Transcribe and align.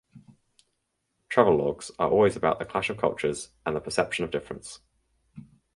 Travelogues 1.29 1.91
are 1.99 2.09
always 2.09 2.35
about 2.35 2.57
the 2.57 2.65
clash 2.65 2.89
of 2.89 2.97
cultures 2.97 3.49
and 3.67 3.75
the 3.75 3.79
perception 3.79 4.25
of 4.25 4.31
difference. 4.31 4.79